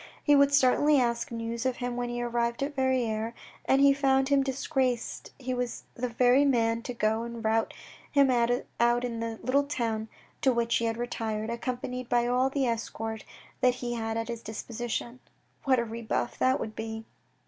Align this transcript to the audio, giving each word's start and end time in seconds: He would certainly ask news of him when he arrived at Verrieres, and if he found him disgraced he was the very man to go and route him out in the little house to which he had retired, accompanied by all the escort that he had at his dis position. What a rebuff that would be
He 0.23 0.35
would 0.35 0.51
certainly 0.51 0.99
ask 0.99 1.31
news 1.31 1.63
of 1.63 1.75
him 1.75 1.95
when 1.95 2.09
he 2.09 2.23
arrived 2.23 2.63
at 2.63 2.73
Verrieres, 2.75 3.35
and 3.65 3.81
if 3.81 3.85
he 3.85 3.93
found 3.93 4.29
him 4.29 4.41
disgraced 4.41 5.31
he 5.37 5.53
was 5.53 5.83
the 5.93 6.09
very 6.09 6.43
man 6.43 6.81
to 6.81 6.93
go 6.95 7.21
and 7.21 7.45
route 7.45 7.71
him 8.11 8.31
out 8.31 8.49
in 9.05 9.19
the 9.19 9.39
little 9.43 9.67
house 9.77 10.07
to 10.41 10.51
which 10.51 10.77
he 10.77 10.85
had 10.85 10.97
retired, 10.97 11.51
accompanied 11.51 12.09
by 12.09 12.25
all 12.25 12.49
the 12.49 12.65
escort 12.65 13.23
that 13.59 13.75
he 13.75 13.93
had 13.93 14.17
at 14.17 14.27
his 14.29 14.41
dis 14.41 14.63
position. 14.63 15.19
What 15.65 15.77
a 15.77 15.85
rebuff 15.85 16.35
that 16.39 16.59
would 16.59 16.75
be 16.75 17.05